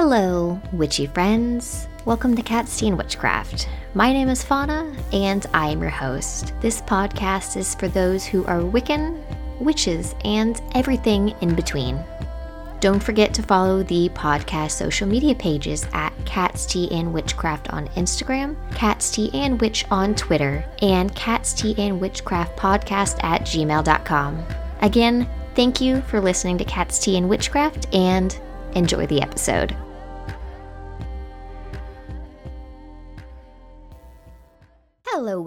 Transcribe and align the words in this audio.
Hello, 0.00 0.60
witchy 0.72 1.06
friends. 1.06 1.88
Welcome 2.04 2.36
to 2.36 2.42
Cat's 2.42 2.78
Tea 2.78 2.86
and 2.86 2.96
Witchcraft. 2.96 3.68
My 3.94 4.12
name 4.12 4.28
is 4.28 4.44
Fauna, 4.44 4.94
and 5.12 5.44
I 5.52 5.70
am 5.70 5.80
your 5.80 5.90
host. 5.90 6.54
This 6.60 6.80
podcast 6.82 7.56
is 7.56 7.74
for 7.74 7.88
those 7.88 8.24
who 8.24 8.44
are 8.46 8.60
Wiccan, 8.60 9.20
witches, 9.58 10.14
and 10.24 10.62
everything 10.76 11.34
in 11.40 11.56
between. 11.56 11.98
Don't 12.78 13.02
forget 13.02 13.34
to 13.34 13.42
follow 13.42 13.82
the 13.82 14.08
podcast 14.10 14.70
social 14.70 15.08
media 15.08 15.34
pages 15.34 15.84
at 15.92 16.12
Cat's 16.24 16.64
Tea 16.64 16.88
and 16.92 17.12
Witchcraft 17.12 17.68
on 17.70 17.88
Instagram, 17.96 18.54
Cat's 18.76 19.10
Tea 19.10 19.32
and 19.34 19.60
Witch 19.60 19.84
on 19.90 20.14
Twitter, 20.14 20.64
and 20.80 21.12
Cat's 21.16 21.52
Tea 21.52 21.74
and 21.76 22.00
Witchcraft 22.00 22.56
podcast 22.56 23.18
at 23.24 23.40
gmail.com. 23.40 24.46
Again, 24.80 25.28
thank 25.56 25.80
you 25.80 26.02
for 26.02 26.20
listening 26.20 26.56
to 26.58 26.64
Cat's 26.64 27.00
Tea 27.00 27.16
and 27.16 27.28
Witchcraft 27.28 27.92
and 27.92 28.38
enjoy 28.76 29.04
the 29.08 29.20
episode. 29.20 29.76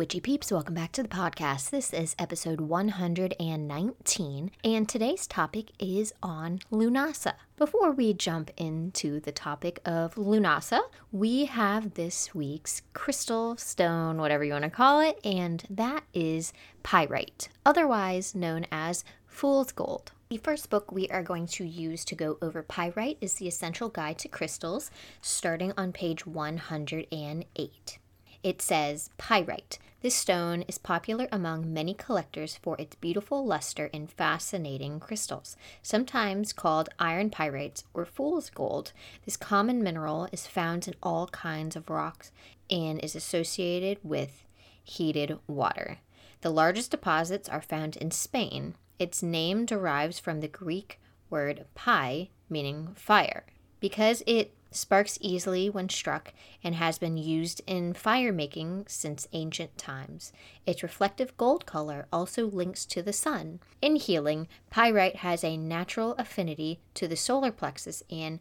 Witchy 0.01 0.19
peeps. 0.19 0.51
Welcome 0.51 0.73
back 0.73 0.91
to 0.93 1.03
the 1.03 1.09
podcast. 1.09 1.69
This 1.69 1.93
is 1.93 2.15
episode 2.17 2.59
119, 2.59 4.51
and 4.63 4.89
today's 4.89 5.27
topic 5.27 5.73
is 5.77 6.11
on 6.23 6.57
Lughnasadh. 6.71 7.35
Before 7.55 7.91
we 7.91 8.15
jump 8.15 8.49
into 8.57 9.19
the 9.19 9.31
topic 9.31 9.79
of 9.85 10.15
Lughnasadh, 10.15 10.89
we 11.11 11.45
have 11.45 11.93
this 11.93 12.33
week's 12.33 12.81
crystal, 12.93 13.55
stone, 13.57 14.17
whatever 14.17 14.43
you 14.43 14.53
want 14.53 14.63
to 14.63 14.71
call 14.71 15.01
it, 15.01 15.19
and 15.23 15.63
that 15.69 16.03
is 16.15 16.51
pyrite, 16.81 17.49
otherwise 17.63 18.33
known 18.33 18.65
as 18.71 19.03
fool's 19.27 19.71
gold. 19.71 20.13
The 20.29 20.37
first 20.37 20.71
book 20.71 20.91
we 20.91 21.09
are 21.09 21.21
going 21.21 21.45
to 21.45 21.63
use 21.63 22.03
to 22.05 22.15
go 22.15 22.39
over 22.41 22.63
pyrite 22.63 23.19
is 23.21 23.35
The 23.35 23.47
Essential 23.47 23.89
Guide 23.89 24.17
to 24.17 24.27
Crystals, 24.27 24.89
starting 25.21 25.73
on 25.77 25.91
page 25.91 26.25
108. 26.25 27.99
It 28.43 28.61
says 28.61 29.09
pyrite. 29.17 29.77
This 30.01 30.15
stone 30.15 30.63
is 30.63 30.79
popular 30.79 31.27
among 31.31 31.71
many 31.71 31.93
collectors 31.93 32.55
for 32.55 32.75
its 32.79 32.95
beautiful 32.95 33.45
luster 33.45 33.91
and 33.93 34.09
fascinating 34.09 34.99
crystals. 34.99 35.55
Sometimes 35.83 36.53
called 36.53 36.89
iron 36.97 37.29
pyrites 37.29 37.83
or 37.93 38.03
fool's 38.03 38.49
gold, 38.49 38.93
this 39.25 39.37
common 39.37 39.83
mineral 39.83 40.27
is 40.31 40.47
found 40.47 40.87
in 40.87 40.95
all 41.03 41.27
kinds 41.27 41.75
of 41.75 41.87
rocks 41.87 42.31
and 42.67 42.99
is 43.03 43.15
associated 43.15 43.99
with 44.01 44.43
heated 44.83 45.37
water. 45.45 45.99
The 46.41 46.49
largest 46.49 46.89
deposits 46.89 47.47
are 47.47 47.61
found 47.61 47.95
in 47.95 48.09
Spain. 48.09 48.73
Its 48.97 49.21
name 49.21 49.65
derives 49.65 50.17
from 50.17 50.39
the 50.39 50.47
Greek 50.47 50.99
word 51.29 51.65
py, 51.75 52.31
meaning 52.49 52.89
fire. 52.95 53.45
Because 53.79 54.23
it 54.25 54.55
sparks 54.71 55.17
easily 55.21 55.69
when 55.69 55.89
struck, 55.89 56.33
and 56.63 56.75
has 56.75 56.97
been 56.97 57.17
used 57.17 57.61
in 57.67 57.93
fire 57.93 58.31
making 58.31 58.85
since 58.87 59.27
ancient 59.33 59.77
times. 59.77 60.31
Its 60.65 60.81
reflective 60.81 61.35
gold 61.37 61.65
color 61.65 62.07
also 62.11 62.47
links 62.47 62.85
to 62.85 63.03
the 63.03 63.13
sun. 63.13 63.59
In 63.81 63.97
healing, 63.97 64.47
pyrite 64.69 65.17
has 65.17 65.43
a 65.43 65.57
natural 65.57 66.13
affinity 66.13 66.79
to 66.95 67.07
the 67.07 67.15
solar 67.15 67.51
plexus 67.51 68.01
and 68.09 68.39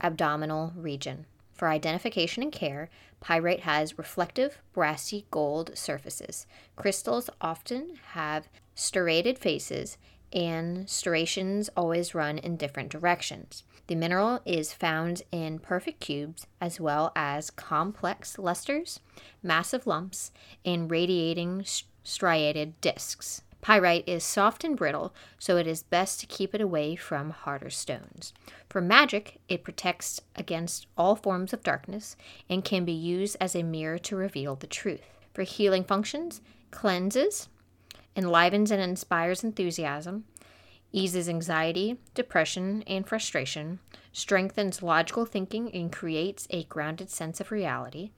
abdominal 0.00 0.72
region. 0.76 1.26
For 1.52 1.68
identification 1.68 2.42
and 2.42 2.52
care, 2.52 2.88
pyrite 3.20 3.60
has 3.60 3.98
reflective, 3.98 4.58
brassy 4.72 5.26
gold 5.30 5.72
surfaces. 5.74 6.46
Crystals 6.76 7.30
often 7.40 7.98
have 8.12 8.48
striated 8.76 9.38
faces, 9.38 9.98
and 10.32 10.88
striations 10.88 11.70
always 11.76 12.14
run 12.14 12.38
in 12.38 12.56
different 12.56 12.90
directions. 12.90 13.64
The 13.88 13.94
mineral 13.94 14.40
is 14.44 14.72
found 14.72 15.22
in 15.32 15.58
perfect 15.58 16.00
cubes 16.00 16.46
as 16.60 16.78
well 16.78 17.10
as 17.16 17.50
complex 17.50 18.38
lusters, 18.38 19.00
massive 19.42 19.86
lumps, 19.86 20.30
and 20.64 20.90
radiating 20.90 21.64
striated 22.04 22.80
discs. 22.80 23.42
Pyrite 23.60 24.04
is 24.06 24.22
soft 24.22 24.62
and 24.62 24.76
brittle, 24.76 25.12
so 25.38 25.56
it 25.56 25.66
is 25.66 25.82
best 25.82 26.20
to 26.20 26.26
keep 26.26 26.54
it 26.54 26.60
away 26.60 26.96
from 26.96 27.30
harder 27.30 27.70
stones. 27.70 28.32
For 28.68 28.80
magic, 28.80 29.40
it 29.48 29.64
protects 29.64 30.20
against 30.36 30.86
all 30.96 31.16
forms 31.16 31.52
of 31.52 31.64
darkness 31.64 32.16
and 32.48 32.64
can 32.64 32.84
be 32.84 32.92
used 32.92 33.36
as 33.40 33.56
a 33.56 33.62
mirror 33.62 33.98
to 33.98 34.16
reveal 34.16 34.54
the 34.54 34.66
truth. 34.66 35.02
For 35.34 35.42
healing 35.42 35.84
functions, 35.84 36.40
cleanses, 36.70 37.48
enlivens 38.18 38.72
and 38.72 38.82
inspires 38.82 39.44
enthusiasm, 39.44 40.24
eases 40.90 41.28
anxiety, 41.28 41.98
depression, 42.14 42.82
and 42.86 43.06
frustration, 43.06 43.78
strengthens 44.12 44.82
logical 44.82 45.24
thinking 45.24 45.72
and 45.72 45.92
creates 45.92 46.48
a 46.50 46.64
grounded 46.64 47.08
sense 47.10 47.40
of 47.40 47.52
reality, 47.52 48.10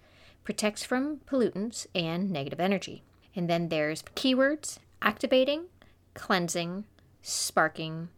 protects 0.43 0.83
from 0.83 1.19
pollutants 1.27 1.87
and 1.95 2.31
negative 2.31 2.59
energy. 2.59 3.03
And 3.37 3.49
then 3.49 3.69
there's 3.69 4.03
keywords 4.17 4.79
activating, 5.03 5.67
cleansing, 6.15 6.85
sparking, 7.21 8.09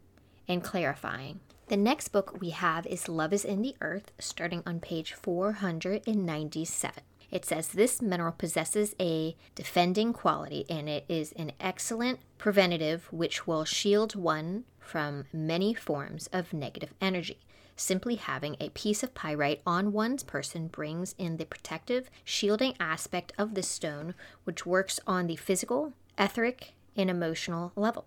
and 0.47 0.63
clarifying. 0.63 1.41
The 1.67 1.75
next 1.75 2.09
book 2.09 2.39
we 2.39 2.51
have 2.51 2.87
is 2.87 3.09
Love 3.09 3.33
is 3.33 3.43
in 3.43 3.61
the 3.61 3.75
Earth, 3.81 4.13
starting 4.19 4.63
on 4.65 4.79
page 4.79 5.13
497. 5.13 7.03
It 7.33 7.45
says 7.45 7.69
this 7.69 7.99
mineral 7.99 8.31
possesses 8.31 8.93
a 8.99 9.35
defending 9.55 10.13
quality 10.13 10.65
and 10.69 10.87
it 10.87 11.03
is 11.09 11.31
an 11.31 11.51
excellent 11.59 12.19
preventative 12.37 13.11
which 13.11 13.47
will 13.47 13.65
shield 13.65 14.15
one 14.15 14.65
from 14.77 15.25
many 15.33 15.73
forms 15.73 16.29
of 16.31 16.53
negative 16.53 16.93
energy. 17.01 17.39
Simply 17.75 18.17
having 18.17 18.55
a 18.59 18.69
piece 18.69 19.01
of 19.01 19.15
pyrite 19.15 19.63
on 19.65 19.91
one's 19.91 20.21
person 20.21 20.67
brings 20.67 21.15
in 21.17 21.37
the 21.37 21.45
protective, 21.45 22.11
shielding 22.23 22.75
aspect 22.79 23.33
of 23.35 23.55
the 23.55 23.63
stone, 23.63 24.13
which 24.43 24.67
works 24.67 24.99
on 25.07 25.25
the 25.25 25.35
physical, 25.35 25.93
etheric, 26.19 26.75
and 26.95 27.09
emotional 27.09 27.71
level. 27.75 28.05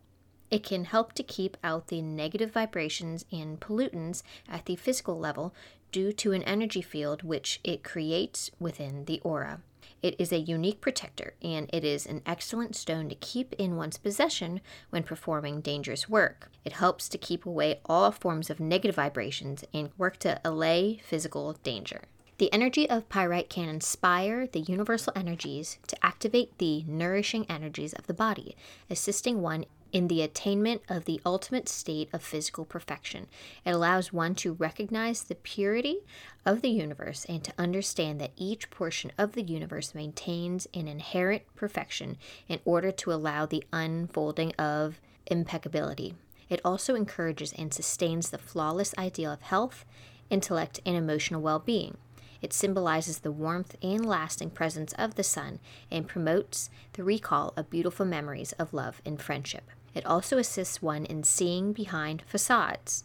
It 0.52 0.62
can 0.62 0.84
help 0.84 1.14
to 1.14 1.24
keep 1.24 1.56
out 1.64 1.88
the 1.88 2.00
negative 2.00 2.52
vibrations 2.52 3.24
and 3.32 3.58
pollutants 3.58 4.22
at 4.48 4.66
the 4.66 4.76
physical 4.76 5.18
level 5.18 5.52
due 5.96 6.12
to 6.12 6.32
an 6.32 6.42
energy 6.42 6.82
field 6.82 7.22
which 7.22 7.58
it 7.64 7.82
creates 7.82 8.50
within 8.60 9.06
the 9.06 9.18
aura. 9.20 9.62
It 10.02 10.14
is 10.18 10.30
a 10.30 10.38
unique 10.38 10.82
protector, 10.82 11.32
and 11.40 11.70
it 11.72 11.84
is 11.84 12.04
an 12.04 12.20
excellent 12.26 12.76
stone 12.76 13.08
to 13.08 13.14
keep 13.14 13.54
in 13.54 13.76
one's 13.76 13.96
possession 13.96 14.60
when 14.90 15.04
performing 15.04 15.62
dangerous 15.62 16.06
work. 16.06 16.50
It 16.66 16.74
helps 16.74 17.08
to 17.08 17.16
keep 17.16 17.46
away 17.46 17.80
all 17.86 18.12
forms 18.12 18.50
of 18.50 18.60
negative 18.60 18.96
vibrations 18.96 19.64
and 19.72 19.88
work 19.96 20.18
to 20.18 20.38
allay 20.44 21.00
physical 21.02 21.54
danger. 21.62 22.02
The 22.36 22.52
energy 22.52 22.86
of 22.90 23.08
pyrite 23.08 23.48
can 23.48 23.70
inspire 23.70 24.46
the 24.46 24.60
universal 24.60 25.14
energies 25.16 25.78
to 25.86 26.04
activate 26.04 26.58
the 26.58 26.84
nourishing 26.86 27.46
energies 27.48 27.94
of 27.94 28.06
the 28.06 28.12
body, 28.12 28.54
assisting 28.90 29.40
one 29.40 29.64
in 29.96 30.08
the 30.08 30.20
attainment 30.20 30.82
of 30.90 31.06
the 31.06 31.18
ultimate 31.24 31.70
state 31.70 32.06
of 32.12 32.22
physical 32.22 32.66
perfection. 32.66 33.26
It 33.64 33.70
allows 33.70 34.12
one 34.12 34.34
to 34.34 34.52
recognize 34.52 35.22
the 35.22 35.36
purity 35.36 36.00
of 36.44 36.60
the 36.60 36.68
universe 36.68 37.24
and 37.30 37.42
to 37.44 37.54
understand 37.56 38.20
that 38.20 38.32
each 38.36 38.68
portion 38.68 39.10
of 39.16 39.32
the 39.32 39.40
universe 39.40 39.94
maintains 39.94 40.68
an 40.74 40.86
inherent 40.86 41.44
perfection 41.54 42.18
in 42.46 42.60
order 42.66 42.92
to 42.92 43.10
allow 43.10 43.46
the 43.46 43.64
unfolding 43.72 44.52
of 44.56 45.00
impeccability. 45.28 46.14
It 46.50 46.60
also 46.62 46.94
encourages 46.94 47.54
and 47.54 47.72
sustains 47.72 48.28
the 48.28 48.36
flawless 48.36 48.94
ideal 48.98 49.32
of 49.32 49.40
health, 49.40 49.86
intellect, 50.28 50.78
and 50.84 50.94
emotional 50.94 51.40
well 51.40 51.58
being. 51.58 51.96
It 52.42 52.52
symbolizes 52.52 53.20
the 53.20 53.32
warmth 53.32 53.76
and 53.82 54.04
lasting 54.04 54.50
presence 54.50 54.92
of 54.98 55.14
the 55.14 55.24
sun 55.24 55.58
and 55.90 56.06
promotes 56.06 56.68
the 56.92 57.02
recall 57.02 57.54
of 57.56 57.70
beautiful 57.70 58.04
memories 58.04 58.52
of 58.58 58.74
love 58.74 59.00
and 59.06 59.18
friendship. 59.18 59.70
It 59.96 60.04
also 60.04 60.36
assists 60.36 60.82
one 60.82 61.06
in 61.06 61.24
seeing 61.24 61.72
behind 61.72 62.20
facades, 62.26 63.04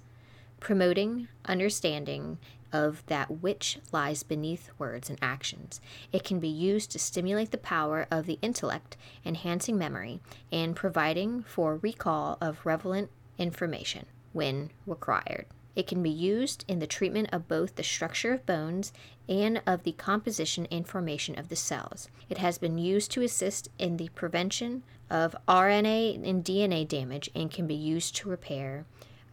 promoting 0.60 1.30
understanding 1.46 2.38
of 2.74 3.06
that 3.06 3.42
which 3.42 3.80
lies 3.94 4.24
beneath 4.24 4.70
words 4.78 5.10
and 5.10 5.18
actions. 5.22 5.80
It 6.12 6.26
can 6.26 6.42
be 6.42 6.50
used 6.50 6.92
to 6.92 7.00
stimulate 7.00 7.52
the 7.52 7.58
power 7.58 8.08
of 8.12 8.26
the 8.26 8.38
intellect, 8.42 8.98
enhancing 9.26 9.78
memory, 9.78 10.20
and 10.52 10.76
providing 10.76 11.44
for 11.44 11.78
recall 11.78 12.38
of 12.42 12.66
relevant 12.66 13.10
information 13.38 14.06
when 14.34 14.72
required. 14.86 15.46
It 15.76 15.88
can 15.88 16.04
be 16.04 16.10
used 16.10 16.66
in 16.68 16.80
the 16.80 16.88
treatment 16.88 17.30
of 17.32 17.48
both 17.48 17.76
the 17.76 17.84
structure 17.84 18.34
of 18.34 18.46
bones 18.46 18.92
and 19.30 19.62
of 19.66 19.84
the 19.84 19.94
composition 19.94 20.68
and 20.72 20.88
formation 20.88 21.38
of 21.40 21.50
the 21.50 21.56
cells. 21.56 22.10
It 22.30 22.40
has 22.40 22.58
been 22.58 22.78
used 22.78 23.12
to 23.12 23.22
assist 23.22 23.70
in 23.78 23.98
the 23.98 24.10
prevention 24.10 24.84
of 25.10 25.36
RNA 25.48 26.28
and 26.28 26.44
DNA 26.44 26.88
damage 26.88 27.30
and 27.34 27.50
can 27.50 27.68
be 27.68 27.76
used 27.76 28.16
to 28.18 28.30
repair 28.30 28.86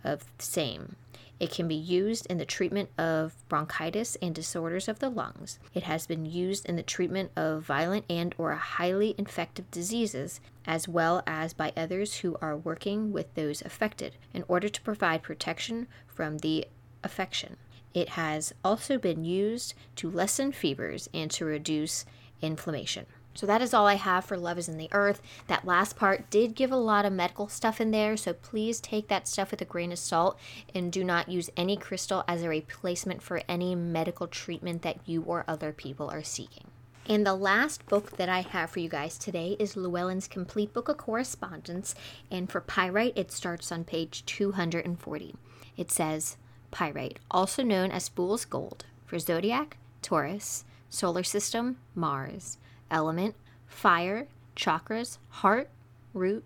of 0.04 0.20
the 0.38 0.44
same. 0.44 0.96
It 1.40 1.52
can 1.52 1.68
be 1.68 1.74
used 1.74 2.26
in 2.26 2.38
the 2.38 2.44
treatment 2.44 2.90
of 2.98 3.34
bronchitis 3.48 4.16
and 4.20 4.34
disorders 4.34 4.88
of 4.88 4.98
the 4.98 5.08
lungs. 5.08 5.60
It 5.72 5.84
has 5.84 6.06
been 6.06 6.26
used 6.26 6.66
in 6.66 6.74
the 6.74 6.82
treatment 6.82 7.30
of 7.36 7.62
violent 7.62 8.04
and 8.10 8.34
or 8.38 8.52
highly 8.54 9.14
infective 9.16 9.70
diseases 9.70 10.40
as 10.66 10.88
well 10.88 11.22
as 11.26 11.52
by 11.52 11.72
others 11.76 12.18
who 12.18 12.36
are 12.42 12.56
working 12.56 13.12
with 13.12 13.32
those 13.34 13.62
affected 13.62 14.16
in 14.34 14.44
order 14.48 14.68
to 14.68 14.82
provide 14.82 15.22
protection 15.22 15.86
from 16.06 16.38
the 16.38 16.66
affection. 17.04 17.56
It 17.94 18.10
has 18.10 18.52
also 18.64 18.98
been 18.98 19.24
used 19.24 19.74
to 19.96 20.10
lessen 20.10 20.52
fevers 20.52 21.08
and 21.14 21.30
to 21.30 21.44
reduce 21.44 22.04
inflammation. 22.42 23.06
So 23.38 23.46
that 23.46 23.62
is 23.62 23.72
all 23.72 23.86
I 23.86 23.94
have 23.94 24.24
for 24.24 24.36
Love 24.36 24.58
is 24.58 24.68
in 24.68 24.78
the 24.78 24.88
Earth. 24.90 25.22
That 25.46 25.64
last 25.64 25.94
part 25.94 26.28
did 26.28 26.56
give 26.56 26.72
a 26.72 26.76
lot 26.76 27.04
of 27.04 27.12
medical 27.12 27.46
stuff 27.46 27.80
in 27.80 27.92
there, 27.92 28.16
so 28.16 28.32
please 28.32 28.80
take 28.80 29.06
that 29.06 29.28
stuff 29.28 29.52
with 29.52 29.62
a 29.62 29.64
grain 29.64 29.92
of 29.92 30.00
salt 30.00 30.36
and 30.74 30.90
do 30.90 31.04
not 31.04 31.28
use 31.28 31.48
any 31.56 31.76
crystal 31.76 32.24
as 32.26 32.42
a 32.42 32.48
replacement 32.48 33.22
for 33.22 33.42
any 33.48 33.76
medical 33.76 34.26
treatment 34.26 34.82
that 34.82 34.98
you 35.06 35.22
or 35.22 35.44
other 35.46 35.72
people 35.72 36.10
are 36.10 36.24
seeking. 36.24 36.64
And 37.08 37.24
the 37.24 37.36
last 37.36 37.86
book 37.86 38.16
that 38.16 38.28
I 38.28 38.40
have 38.40 38.70
for 38.70 38.80
you 38.80 38.88
guys 38.88 39.16
today 39.16 39.54
is 39.60 39.76
Llewellyn's 39.76 40.26
Complete 40.26 40.72
Book 40.74 40.88
of 40.88 40.96
Correspondence. 40.96 41.94
And 42.32 42.50
for 42.50 42.60
pyrite, 42.60 43.16
it 43.16 43.30
starts 43.30 43.70
on 43.70 43.84
page 43.84 44.26
240. 44.26 45.36
It 45.76 45.92
says, 45.92 46.38
Pyrite, 46.72 47.20
also 47.30 47.62
known 47.62 47.92
as 47.92 48.08
fool's 48.08 48.44
gold, 48.44 48.84
for 49.06 49.20
zodiac, 49.20 49.76
Taurus, 50.02 50.64
solar 50.90 51.22
system, 51.22 51.78
Mars 51.94 52.58
element, 52.90 53.34
fire, 53.66 54.26
chakras, 54.56 55.18
heart, 55.28 55.68
root, 56.14 56.44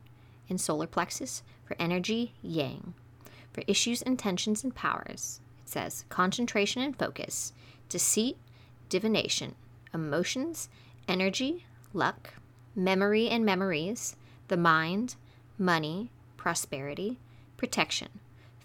and 0.49 0.61
solar 0.61 0.87
plexus. 0.87 1.43
For 1.65 1.77
energy, 1.79 2.35
yang. 2.43 2.95
For 3.53 3.63
issues, 3.67 4.03
intentions, 4.03 4.63
and 4.63 4.75
powers, 4.75 5.41
it 5.63 5.69
says 5.69 6.05
concentration 6.09 6.83
and 6.83 6.99
focus, 6.99 7.53
deceit, 7.89 8.37
divination, 8.89 9.55
emotions, 9.95 10.69
energy, 11.09 11.65
luck, 11.95 12.35
memory 12.75 13.29
and 13.29 13.45
memories, 13.45 14.17
the 14.49 14.57
mind, 14.57 15.17
money, 15.59 16.11
prosperity, 16.37 17.19
protection, 17.57 18.09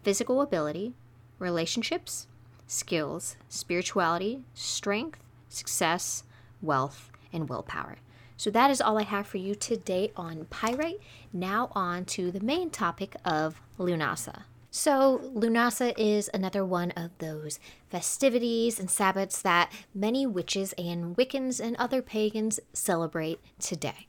physical 0.04 0.42
ability, 0.42 0.94
relationships, 1.40 2.28
skills, 2.66 3.38
spirituality, 3.50 4.40
strength, 4.54 5.20
success, 5.50 6.24
wealth, 6.62 7.12
and 7.38 7.48
willpower. 7.48 7.98
So 8.36 8.52
that 8.52 8.70
is 8.70 8.82
all 8.82 8.98
I 8.98 9.04
have 9.04 9.26
for 9.28 9.38
you 9.38 9.56
today 9.56 10.12
on 10.16 10.46
pyrite. 10.50 11.00
Now 11.32 11.72
on 11.74 12.06
to 12.06 12.32
the 12.32 12.40
main 12.40 12.70
topic 12.70 13.16
of 13.24 13.62
Lughnasadh. 13.80 14.44
So, 14.70 15.32
Lughnasadh 15.34 15.94
is 15.98 16.30
another 16.34 16.64
one 16.64 16.92
of 16.92 17.10
those 17.18 17.60
festivities 17.90 18.80
and 18.80 18.90
Sabbats 18.90 19.42
that 19.42 19.72
many 19.96 20.28
witches 20.28 20.74
and 20.74 21.16
Wiccans 21.16 21.60
and 21.60 21.76
other 21.78 22.02
pagans 22.02 22.60
celebrate 22.74 23.40
today. 23.60 24.08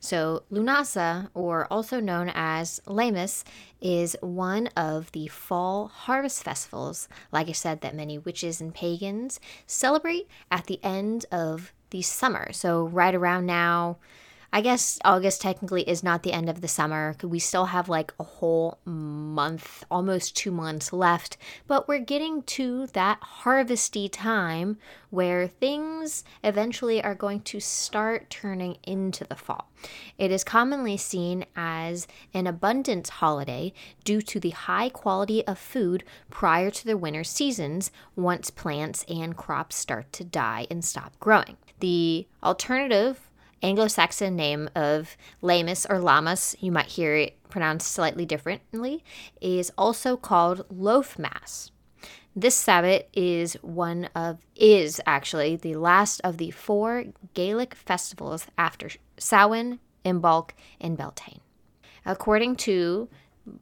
So, 0.00 0.44
Lughnasadh, 0.50 1.28
or 1.34 1.68
also 1.70 2.00
known 2.00 2.32
as 2.34 2.80
Lammas, 2.86 3.44
is 3.82 4.16
one 4.22 4.68
of 4.68 5.12
the 5.12 5.28
fall 5.28 5.88
harvest 5.88 6.42
festivals, 6.42 7.06
like 7.30 7.48
I 7.48 7.52
said, 7.52 7.82
that 7.82 7.94
many 7.94 8.18
witches 8.18 8.60
and 8.62 8.74
pagans 8.74 9.38
celebrate 9.66 10.26
at 10.50 10.64
the 10.66 10.80
end 10.82 11.26
of 11.30 11.72
the 11.90 12.02
summer. 12.02 12.52
So, 12.52 12.86
right 12.86 13.14
around 13.14 13.46
now, 13.46 13.96
I 14.52 14.62
guess 14.62 14.98
August 15.04 15.40
technically 15.40 15.88
is 15.88 16.02
not 16.02 16.24
the 16.24 16.32
end 16.32 16.48
of 16.48 16.60
the 16.60 16.66
summer. 16.66 17.14
We 17.22 17.38
still 17.38 17.66
have 17.66 17.88
like 17.88 18.12
a 18.18 18.24
whole 18.24 18.78
month, 18.84 19.84
almost 19.88 20.36
two 20.36 20.50
months 20.50 20.92
left, 20.92 21.36
but 21.68 21.86
we're 21.86 22.00
getting 22.00 22.42
to 22.42 22.88
that 22.88 23.18
harvesty 23.22 24.08
time 24.08 24.76
where 25.10 25.46
things 25.46 26.24
eventually 26.42 27.02
are 27.02 27.14
going 27.14 27.42
to 27.42 27.60
start 27.60 28.28
turning 28.28 28.76
into 28.82 29.24
the 29.24 29.36
fall. 29.36 29.70
It 30.18 30.32
is 30.32 30.42
commonly 30.42 30.96
seen 30.96 31.46
as 31.54 32.08
an 32.34 32.48
abundance 32.48 33.08
holiday 33.08 33.72
due 34.02 34.20
to 34.22 34.40
the 34.40 34.50
high 34.50 34.88
quality 34.88 35.46
of 35.46 35.58
food 35.58 36.02
prior 36.28 36.70
to 36.72 36.84
the 36.84 36.96
winter 36.96 37.22
seasons 37.22 37.92
once 38.16 38.50
plants 38.50 39.04
and 39.08 39.36
crops 39.36 39.76
start 39.76 40.12
to 40.14 40.24
die 40.24 40.66
and 40.70 40.84
stop 40.84 41.18
growing. 41.20 41.56
The 41.78 42.26
alternative 42.42 43.29
Anglo 43.62 43.88
Saxon 43.88 44.36
name 44.36 44.70
of 44.74 45.16
Lammas 45.42 45.86
or 45.90 46.00
Lammas, 46.00 46.56
you 46.60 46.72
might 46.72 46.86
hear 46.86 47.14
it 47.14 47.36
pronounced 47.50 47.92
slightly 47.92 48.24
differently, 48.24 49.04
is 49.40 49.70
also 49.76 50.16
called 50.16 50.64
Loaf 50.70 51.18
Mass. 51.18 51.70
This 52.34 52.54
Sabbat 52.54 53.08
is 53.12 53.54
one 53.60 54.08
of 54.14 54.38
is 54.56 55.00
actually 55.04 55.56
the 55.56 55.74
last 55.74 56.20
of 56.22 56.38
the 56.38 56.52
four 56.52 57.04
Gaelic 57.34 57.74
festivals 57.74 58.46
after 58.56 58.88
Samhain, 59.18 59.80
Imbolc, 60.04 60.50
and 60.80 60.96
Beltane. 60.96 61.40
According 62.06 62.56
to 62.56 63.08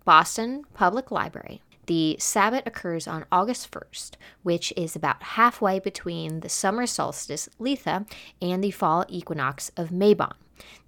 Boston 0.04 0.64
Public 0.74 1.10
Library, 1.10 1.62
the 1.88 2.16
Sabbat 2.20 2.66
occurs 2.66 3.08
on 3.08 3.24
August 3.32 3.70
1st, 3.70 4.12
which 4.42 4.72
is 4.76 4.94
about 4.94 5.22
halfway 5.22 5.80
between 5.80 6.40
the 6.40 6.48
summer 6.48 6.86
solstice, 6.86 7.48
Litha, 7.58 8.06
and 8.40 8.62
the 8.62 8.70
fall 8.70 9.04
equinox 9.08 9.72
of 9.76 9.88
Mabon. 9.88 10.34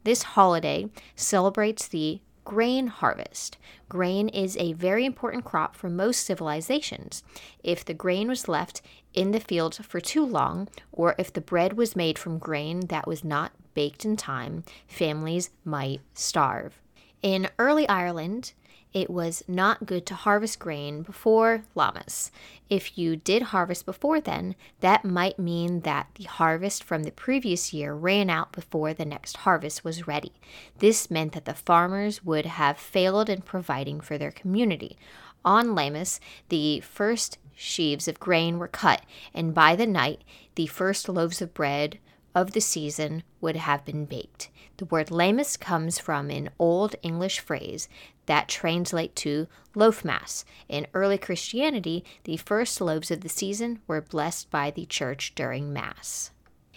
This 0.04 0.22
holiday 0.22 0.88
celebrates 1.16 1.88
the 1.88 2.20
grain 2.44 2.88
harvest. 2.88 3.56
Grain 3.88 4.28
is 4.28 4.56
a 4.56 4.74
very 4.74 5.06
important 5.06 5.44
crop 5.44 5.74
for 5.74 5.88
most 5.88 6.24
civilizations. 6.26 7.22
If 7.64 7.84
the 7.84 7.94
grain 7.94 8.28
was 8.28 8.48
left 8.48 8.82
in 9.14 9.30
the 9.30 9.40
fields 9.40 9.78
for 9.78 10.00
too 10.00 10.24
long, 10.24 10.68
or 10.92 11.14
if 11.18 11.32
the 11.32 11.40
bread 11.40 11.74
was 11.74 11.96
made 11.96 12.18
from 12.18 12.38
grain 12.38 12.86
that 12.88 13.06
was 13.06 13.24
not 13.24 13.52
baked 13.74 14.04
in 14.04 14.16
time, 14.16 14.64
families 14.86 15.50
might 15.64 16.00
starve. 16.12 16.80
In 17.22 17.48
early 17.58 17.88
Ireland, 17.88 18.52
it 18.92 19.08
was 19.08 19.44
not 19.46 19.86
good 19.86 20.04
to 20.06 20.14
harvest 20.14 20.58
grain 20.58 21.02
before 21.02 21.62
Lammas. 21.74 22.30
If 22.68 22.98
you 22.98 23.16
did 23.16 23.42
harvest 23.42 23.86
before 23.86 24.20
then, 24.20 24.56
that 24.80 25.04
might 25.04 25.38
mean 25.38 25.80
that 25.80 26.08
the 26.14 26.24
harvest 26.24 26.82
from 26.82 27.04
the 27.04 27.12
previous 27.12 27.72
year 27.72 27.94
ran 27.94 28.30
out 28.30 28.52
before 28.52 28.92
the 28.92 29.04
next 29.04 29.38
harvest 29.38 29.84
was 29.84 30.06
ready. 30.06 30.32
This 30.78 31.10
meant 31.10 31.32
that 31.32 31.44
the 31.44 31.54
farmers 31.54 32.24
would 32.24 32.46
have 32.46 32.78
failed 32.78 33.28
in 33.28 33.42
providing 33.42 34.00
for 34.00 34.18
their 34.18 34.32
community. 34.32 34.96
On 35.44 35.74
Lammas, 35.74 36.20
the 36.48 36.80
first 36.80 37.38
sheaves 37.54 38.08
of 38.08 38.18
grain 38.18 38.58
were 38.58 38.68
cut, 38.68 39.02
and 39.32 39.54
by 39.54 39.76
the 39.76 39.86
night, 39.86 40.22
the 40.54 40.66
first 40.66 41.08
loaves 41.08 41.40
of 41.40 41.54
bread 41.54 41.98
of 42.34 42.52
the 42.52 42.60
season 42.60 43.22
would 43.40 43.56
have 43.56 43.84
been 43.84 44.04
baked. 44.04 44.50
The 44.76 44.84
word 44.84 45.10
Lammas 45.10 45.56
comes 45.56 45.98
from 45.98 46.30
an 46.30 46.50
Old 46.58 46.96
English 47.02 47.40
phrase 47.40 47.88
that 48.26 48.48
translates 48.48 49.20
to 49.22 49.48
loaf 49.74 50.04
mass. 50.04 50.44
In 50.68 50.86
early 50.94 51.18
Christianity, 51.18 52.04
the 52.24 52.36
first 52.36 52.80
loaves 52.80 53.10
of 53.10 53.22
the 53.22 53.28
season 53.28 53.80
were 53.86 54.00
blessed 54.00 54.50
by 54.50 54.70
the 54.70 54.86
church 54.86 55.34
during 55.34 55.72
Mass. 55.72 56.30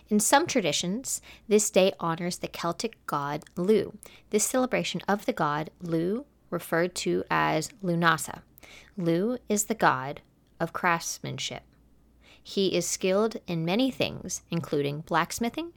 In 0.10 0.20
some 0.20 0.48
traditions, 0.48 1.22
this 1.48 1.70
day 1.70 1.94
honors 2.00 2.38
the 2.38 2.48
Celtic 2.48 2.98
god 3.08 3.44
Lugh. 3.56 3.94
This 4.32 4.44
celebration 4.44 5.02
of 5.08 5.26
the 5.26 5.34
god 5.34 5.70
Lugh, 5.82 6.26
referred 6.50 6.94
to 6.96 7.24
as 7.32 7.70
Lughnasadh, 7.84 8.42
Lugh 8.98 9.40
is 9.48 9.66
the 9.66 9.76
god 9.76 10.22
of 10.60 10.74
craftsmanship. 10.74 11.64
He 12.44 12.76
is 12.76 12.86
skilled 12.86 13.38
in 13.48 13.66
many 13.66 13.90
things, 13.90 14.42
including 14.52 15.02
blacksmithing, 15.02 15.72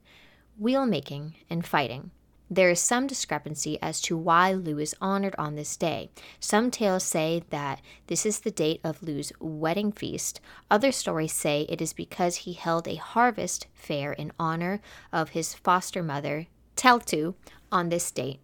wheel 0.58 0.84
making, 0.84 1.36
and 1.48 1.64
fighting. 1.64 2.10
There 2.48 2.70
is 2.70 2.80
some 2.80 3.08
discrepancy 3.08 3.76
as 3.82 4.00
to 4.02 4.16
why 4.16 4.52
Lugh 4.52 4.80
is 4.80 4.94
honored 5.00 5.34
on 5.36 5.56
this 5.56 5.76
day. 5.76 6.10
Some 6.38 6.70
tales 6.70 7.02
say 7.02 7.42
that 7.50 7.80
this 8.06 8.24
is 8.24 8.40
the 8.40 8.52
date 8.52 8.80
of 8.84 9.02
Lugh's 9.02 9.32
wedding 9.40 9.90
feast. 9.90 10.40
Other 10.70 10.92
stories 10.92 11.32
say 11.32 11.66
it 11.68 11.82
is 11.82 11.92
because 11.92 12.36
he 12.36 12.52
held 12.52 12.86
a 12.86 12.96
harvest 12.96 13.66
fair 13.74 14.12
in 14.12 14.32
honor 14.38 14.80
of 15.12 15.30
his 15.30 15.54
foster 15.54 16.04
mother, 16.04 16.46
Tailtiu, 16.76 17.34
on 17.72 17.88
this 17.88 18.12
date. 18.12 18.38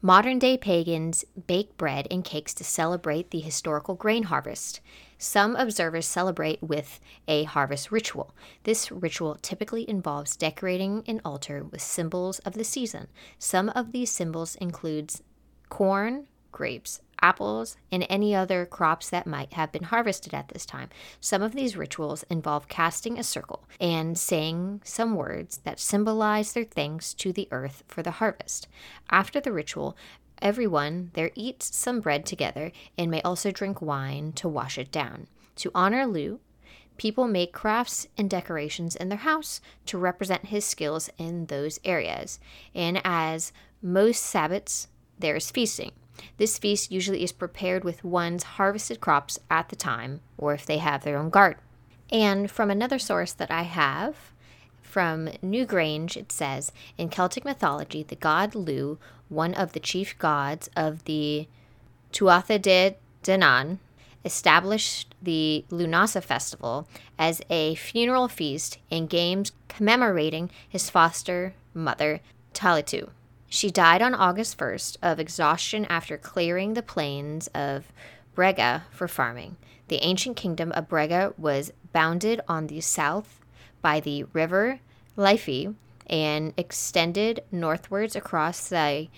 Modern 0.00 0.38
day 0.38 0.56
pagans 0.56 1.24
bake 1.46 1.76
bread 1.76 2.06
and 2.10 2.24
cakes 2.24 2.52
to 2.54 2.64
celebrate 2.64 3.30
the 3.30 3.40
historical 3.40 3.94
grain 3.94 4.24
harvest. 4.24 4.80
Some 5.24 5.56
observers 5.56 6.04
celebrate 6.06 6.62
with 6.62 7.00
a 7.26 7.44
harvest 7.44 7.90
ritual. 7.90 8.34
This 8.64 8.92
ritual 8.92 9.38
typically 9.40 9.88
involves 9.88 10.36
decorating 10.36 11.02
an 11.06 11.22
altar 11.24 11.64
with 11.64 11.80
symbols 11.80 12.40
of 12.40 12.52
the 12.52 12.62
season. 12.62 13.08
Some 13.38 13.70
of 13.70 13.92
these 13.92 14.10
symbols 14.10 14.54
includes 14.56 15.22
corn, 15.70 16.26
grapes, 16.52 17.00
apples, 17.22 17.78
and 17.90 18.06
any 18.10 18.34
other 18.34 18.66
crops 18.66 19.08
that 19.08 19.26
might 19.26 19.54
have 19.54 19.72
been 19.72 19.84
harvested 19.84 20.34
at 20.34 20.48
this 20.48 20.66
time. 20.66 20.90
Some 21.20 21.40
of 21.40 21.54
these 21.54 21.74
rituals 21.74 22.24
involve 22.28 22.68
casting 22.68 23.18
a 23.18 23.22
circle 23.22 23.64
and 23.80 24.18
saying 24.18 24.82
some 24.84 25.14
words 25.14 25.56
that 25.64 25.80
symbolize 25.80 26.52
their 26.52 26.64
thanks 26.64 27.14
to 27.14 27.32
the 27.32 27.48
earth 27.50 27.82
for 27.88 28.02
the 28.02 28.10
harvest. 28.20 28.68
After 29.08 29.40
the 29.40 29.52
ritual, 29.52 29.96
everyone 30.40 31.10
there 31.14 31.30
eats 31.34 31.74
some 31.76 32.00
bread 32.00 32.26
together 32.26 32.72
and 32.96 33.10
may 33.10 33.22
also 33.22 33.50
drink 33.50 33.80
wine 33.80 34.32
to 34.32 34.48
wash 34.48 34.78
it 34.78 34.90
down. 34.90 35.26
To 35.56 35.70
honor 35.74 36.06
Lugh, 36.06 36.40
people 36.96 37.26
make 37.26 37.52
crafts 37.52 38.06
and 38.16 38.28
decorations 38.30 38.96
in 38.96 39.08
their 39.08 39.18
house 39.18 39.60
to 39.86 39.98
represent 39.98 40.46
his 40.46 40.64
skills 40.64 41.10
in 41.18 41.46
those 41.46 41.80
areas. 41.84 42.38
And 42.74 43.00
as 43.04 43.52
most 43.82 44.22
Sabbats, 44.22 44.88
there 45.18 45.36
is 45.36 45.50
feasting. 45.50 45.92
This 46.36 46.58
feast 46.58 46.92
usually 46.92 47.22
is 47.24 47.32
prepared 47.32 47.84
with 47.84 48.04
one's 48.04 48.42
harvested 48.42 49.00
crops 49.00 49.38
at 49.50 49.68
the 49.68 49.76
time, 49.76 50.20
or 50.38 50.54
if 50.54 50.64
they 50.64 50.78
have 50.78 51.02
their 51.02 51.18
own 51.18 51.30
garden. 51.30 51.60
And 52.10 52.50
from 52.50 52.70
another 52.70 52.98
source 52.98 53.32
that 53.32 53.50
I 53.50 53.62
have, 53.62 54.32
from 54.94 55.26
Newgrange, 55.42 56.16
it 56.16 56.30
says 56.30 56.70
In 56.96 57.08
Celtic 57.08 57.44
mythology, 57.44 58.04
the 58.04 58.14
god 58.14 58.54
Lugh, 58.54 58.96
one 59.28 59.52
of 59.52 59.72
the 59.72 59.80
chief 59.80 60.16
gods 60.20 60.70
of 60.76 61.02
the 61.02 61.48
Tuatha 62.12 62.62
De 62.62 62.94
Danann, 63.24 63.78
established 64.24 65.12
the 65.20 65.64
Lughnasadh 65.68 66.22
festival 66.22 66.86
as 67.18 67.42
a 67.50 67.74
funeral 67.74 68.28
feast 68.28 68.78
and 68.88 69.10
games 69.10 69.50
commemorating 69.66 70.48
his 70.68 70.88
foster 70.88 71.54
mother, 71.74 72.20
Tailtiu. 72.52 73.08
She 73.48 73.72
died 73.72 74.00
on 74.00 74.14
August 74.14 74.56
1st 74.56 74.98
of 75.02 75.18
exhaustion 75.18 75.86
after 75.86 76.16
clearing 76.16 76.74
the 76.74 76.82
plains 76.82 77.48
of 77.48 77.90
Brega 78.36 78.82
for 78.92 79.08
farming. 79.08 79.56
The 79.88 80.04
ancient 80.04 80.36
kingdom 80.36 80.70
of 80.70 80.88
Brega 80.88 81.36
was 81.36 81.72
bounded 81.92 82.40
on 82.46 82.68
the 82.68 82.80
south 82.80 83.40
by 83.84 84.00
the 84.00 84.24
river 84.32 84.80
Liffey 85.14 85.74
and 86.06 86.54
extended 86.56 87.44
northwards 87.52 88.16
across 88.16 88.68
the 88.68 89.08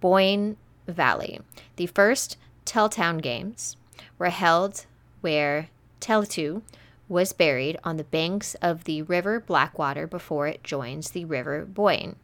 Boyne 0.00 0.56
Valley. 0.88 1.40
The 1.76 1.88
first 1.88 2.38
Telltown 2.64 3.20
Games 3.20 3.76
were 4.18 4.30
held 4.30 4.86
where 5.20 5.68
Tailtiu 6.00 6.62
was 7.06 7.34
buried 7.34 7.78
on 7.84 7.98
the 7.98 8.04
banks 8.04 8.54
of 8.62 8.84
the 8.84 9.02
river 9.02 9.40
Blackwater 9.40 10.06
before 10.06 10.46
it 10.46 10.64
joins 10.64 11.10
the 11.10 11.26
river 11.26 11.66
Boyne. 11.66 12.16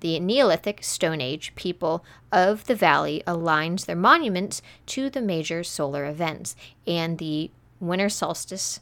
The 0.00 0.20
Neolithic 0.20 0.84
Stone 0.84 1.20
Age 1.20 1.52
people 1.56 2.04
of 2.30 2.66
the 2.66 2.76
valley 2.76 3.24
aligned 3.26 3.80
their 3.80 3.96
monuments 3.96 4.62
to 4.86 5.10
the 5.10 5.20
major 5.20 5.64
solar 5.64 6.04
events 6.04 6.54
and 6.86 7.18
the 7.18 7.50
winter 7.80 8.08
solstice, 8.08 8.78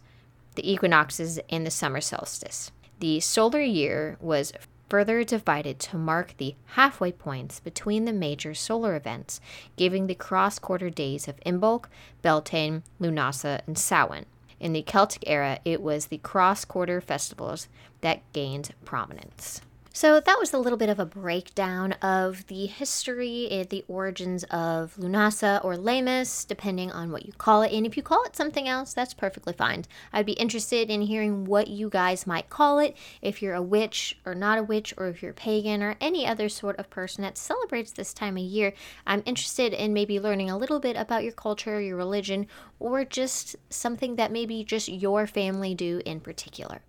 the 0.58 0.70
equinoxes, 0.72 1.38
and 1.48 1.64
the 1.64 1.70
summer 1.70 2.00
solstice. 2.00 2.72
The 2.98 3.20
solar 3.20 3.60
year 3.60 4.16
was 4.20 4.52
further 4.88 5.22
divided 5.22 5.78
to 5.78 5.96
mark 5.96 6.34
the 6.36 6.56
halfway 6.74 7.12
points 7.12 7.60
between 7.60 8.04
the 8.04 8.12
major 8.12 8.54
solar 8.54 8.96
events, 8.96 9.40
giving 9.76 10.08
the 10.08 10.16
cross 10.16 10.58
quarter 10.58 10.90
days 10.90 11.28
of 11.28 11.38
Imbolc, 11.46 11.84
Beltane, 12.22 12.82
Lughnasadh, 13.00 13.60
and 13.68 13.78
Samhain. 13.78 14.26
In 14.58 14.72
the 14.72 14.82
Celtic 14.82 15.22
era, 15.28 15.60
it 15.64 15.80
was 15.80 16.06
the 16.06 16.18
cross 16.18 16.64
quarter 16.64 17.00
festivals 17.00 17.68
that 18.00 18.22
gained 18.32 18.74
prominence. 18.84 19.60
So 19.98 20.20
that 20.20 20.38
was 20.38 20.52
a 20.52 20.58
little 20.58 20.78
bit 20.78 20.90
of 20.90 21.00
a 21.00 21.04
breakdown 21.04 21.90
of 21.94 22.46
the 22.46 22.66
history 22.66 23.48
eh, 23.50 23.64
the 23.68 23.84
origins 23.88 24.44
of 24.44 24.94
Lughnasadh 24.94 25.64
or 25.64 25.76
Lammas, 25.76 26.46
depending 26.46 26.92
on 26.92 27.10
what 27.10 27.26
you 27.26 27.32
call 27.32 27.62
it. 27.62 27.72
And 27.72 27.84
if 27.84 27.96
you 27.96 28.04
call 28.04 28.22
it 28.22 28.36
something 28.36 28.68
else, 28.68 28.94
that's 28.94 29.12
perfectly 29.12 29.52
fine. 29.52 29.86
I'd 30.12 30.24
be 30.24 30.34
interested 30.34 30.88
in 30.88 31.02
hearing 31.02 31.46
what 31.46 31.66
you 31.66 31.90
guys 31.90 32.28
might 32.28 32.48
call 32.48 32.78
it, 32.78 32.96
if 33.22 33.42
you're 33.42 33.56
a 33.56 33.60
witch 33.60 34.16
or 34.24 34.36
not 34.36 34.56
a 34.56 34.62
witch, 34.62 34.94
or 34.96 35.08
if 35.08 35.20
you're 35.20 35.32
pagan 35.32 35.82
or 35.82 35.96
any 36.00 36.24
other 36.24 36.48
sort 36.48 36.76
of 36.76 36.90
person 36.90 37.22
that 37.22 37.36
celebrates 37.36 37.90
this 37.90 38.14
time 38.14 38.36
of 38.36 38.44
year. 38.44 38.74
I'm 39.04 39.24
interested 39.26 39.72
in 39.72 39.92
maybe 39.92 40.20
learning 40.20 40.48
a 40.48 40.58
little 40.58 40.78
bit 40.78 40.94
about 40.94 41.24
your 41.24 41.32
culture, 41.32 41.80
your 41.80 41.96
religion, 41.96 42.46
or 42.78 43.04
just 43.04 43.56
something 43.68 44.14
that 44.14 44.30
maybe 44.30 44.62
just 44.62 44.88
your 44.88 45.26
family 45.26 45.74
do 45.74 46.00
in 46.06 46.20
particular. 46.20 46.82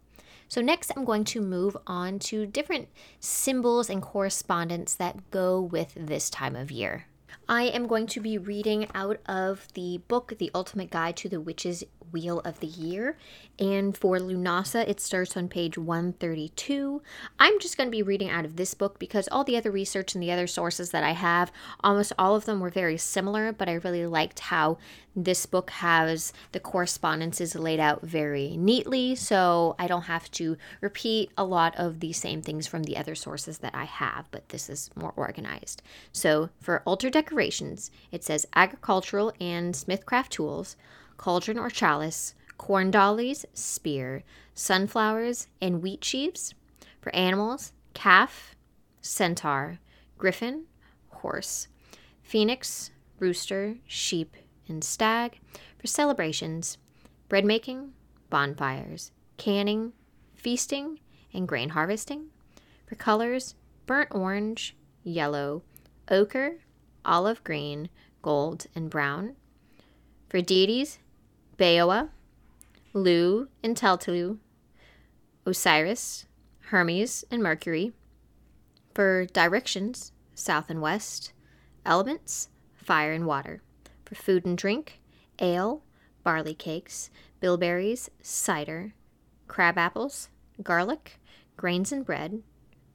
So 0.49 0.61
next 0.61 0.91
I'm 0.95 1.05
going 1.05 1.25
to 1.25 1.41
move 1.41 1.77
on 1.85 2.17
to 2.19 2.47
different 2.47 2.89
symbols 3.19 3.87
and 3.87 4.01
correspondence 4.01 4.95
that 4.95 5.29
go 5.29 5.61
with 5.61 5.93
this 5.95 6.29
time 6.31 6.55
of 6.55 6.71
year. 6.71 7.05
I 7.47 7.63
am 7.63 7.85
going 7.85 8.07
to 8.07 8.19
be 8.19 8.39
reading 8.39 8.87
out 8.95 9.19
of 9.27 9.67
the 9.75 9.99
book, 10.07 10.33
The 10.39 10.49
Ultimate 10.55 10.89
Guide 10.89 11.15
to 11.17 11.29
the 11.29 11.39
Witch's 11.39 11.83
Wheel 12.11 12.39
of 12.41 12.59
the 12.59 12.67
Year. 12.67 13.17
And 13.57 13.97
for 13.97 14.17
Lughnasadh, 14.17 14.87
it 14.87 14.99
starts 14.99 15.35
on 15.35 15.49
page 15.49 15.77
132. 15.77 17.01
I'm 17.39 17.59
just 17.59 17.77
going 17.77 17.87
to 17.87 17.91
be 17.91 18.03
reading 18.03 18.29
out 18.29 18.45
of 18.45 18.55
this 18.55 18.73
book 18.73 18.99
because 18.99 19.27
all 19.31 19.43
the 19.43 19.57
other 19.57 19.71
research 19.71 20.13
and 20.13 20.23
the 20.23 20.31
other 20.31 20.47
sources 20.47 20.91
that 20.91 21.03
I 21.03 21.11
have, 21.11 21.51
almost 21.81 22.13
all 22.17 22.35
of 22.35 22.45
them 22.45 22.59
were 22.59 22.69
very 22.69 22.97
similar, 22.97 23.51
but 23.51 23.67
I 23.67 23.73
really 23.73 24.05
liked 24.05 24.39
how 24.39 24.77
this 25.15 25.45
book 25.45 25.71
has 25.71 26.31
the 26.51 26.59
correspondences 26.59 27.55
laid 27.55 27.79
out 27.79 28.01
very 28.01 28.55
neatly, 28.55 29.15
so 29.15 29.75
I 29.77 29.87
don't 29.87 30.03
have 30.03 30.29
to 30.31 30.55
repeat 30.81 31.31
a 31.37 31.43
lot 31.43 31.75
of 31.77 31.99
the 31.99 32.13
same 32.13 32.41
things 32.41 32.67
from 32.67 32.83
the 32.83 32.97
other 32.97 33.15
sources 33.15 33.57
that 33.59 33.75
I 33.75 33.85
have, 33.85 34.27
but 34.31 34.49
this 34.49 34.69
is 34.69 34.89
more 34.95 35.13
organized. 35.15 35.81
So 36.11 36.49
for 36.61 36.81
altar 36.85 37.09
decorations, 37.09 37.91
it 38.11 38.23
says 38.23 38.45
agricultural 38.55 39.33
and 39.39 39.73
smithcraft 39.73 40.29
tools, 40.29 40.77
cauldron 41.19 41.59
or 41.59 41.69
chalice, 41.69 42.33
corn 42.57 42.89
dollies, 42.89 43.45
spear, 43.53 44.23
sunflowers, 44.53 45.47
and 45.61 45.83
wheat 45.83 46.03
sheaves. 46.03 46.55
For 47.01 47.13
animals, 47.13 47.73
calf, 47.93 48.55
centaur, 49.01 49.79
griffin, 50.17 50.63
horse, 51.09 51.67
phoenix, 52.23 52.91
rooster, 53.19 53.75
sheep, 53.85 54.37
and 54.67 54.81
stag. 54.81 55.39
For 55.77 55.87
celebrations, 55.87 56.77
bread 57.27 57.43
making, 57.43 57.91
bonfires, 58.29 59.11
canning, 59.37 59.91
feasting, 60.35 60.99
and 61.33 61.47
grain 61.47 61.69
harvesting. 61.69 62.27
For 62.87 62.95
colors, 62.95 63.55
burnt 63.85 64.09
orange, 64.11 64.75
yellow, 65.03 65.63
ochre, 66.09 66.59
olive 67.03 67.43
green, 67.43 67.89
gold, 68.21 68.67
and 68.73 68.89
brown. 68.89 69.35
For 70.29 70.41
deities, 70.41 70.99
Baoa, 71.59 72.09
Lugh 72.93 73.49
and 73.61 73.75
Teltulu, 73.75 74.37
Osiris, 75.45 76.25
Hermes, 76.67 77.25
and 77.29 77.43
Mercury. 77.43 77.91
For 78.95 79.25
directions, 79.25 80.13
south 80.33 80.69
and 80.69 80.81
west. 80.81 81.33
Elements, 81.85 82.47
fire 82.75 83.11
and 83.11 83.25
water. 83.25 83.61
For 84.05 84.15
food 84.15 84.45
and 84.45 84.57
drink, 84.57 85.01
ale, 85.39 85.83
barley 86.23 86.53
cakes, 86.53 87.09
bilberries, 87.41 88.09
cider, 88.21 88.93
crab 89.49 89.77
apples, 89.77 90.29
garlic, 90.63 91.19
grains 91.57 91.91
and 91.91 92.05
bread, 92.05 92.41